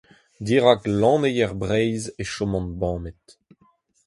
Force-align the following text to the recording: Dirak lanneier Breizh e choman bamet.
Dirak 0.45 0.81
lanneier 0.99 1.53
Breizh 1.61 2.07
e 2.21 2.23
choman 2.31 2.67
bamet. 2.79 3.25